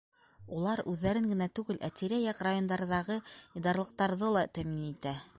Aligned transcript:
Улар 0.59 0.79
үҙҙәрен 0.91 1.27
генә 1.33 1.47
түгел, 1.59 1.77
ә 1.87 1.89
тирә-яҡ 1.99 2.41
райондарҙағы 2.47 3.17
идаралыҡтарҙы 3.61 4.31
ла 4.39 4.47
тәьмин 4.59 4.81
итә. 4.95 5.13